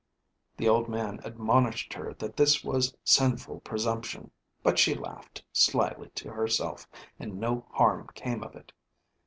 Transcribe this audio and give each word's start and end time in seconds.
The 0.57 0.67
old 0.67 0.89
man 0.89 1.19
admonished 1.23 1.93
her 1.93 2.15
that 2.15 2.35
this 2.35 2.63
was 2.63 2.97
sinful 3.03 3.59
presumption, 3.59 4.31
but 4.63 4.79
she 4.79 4.95
laughed 4.95 5.45
slyly 5.53 6.09
to 6.15 6.31
herself, 6.31 6.87
and 7.19 7.39
no 7.39 7.67
harm 7.69 8.09
came 8.15 8.41
of 8.43 8.55
it. 8.55 8.71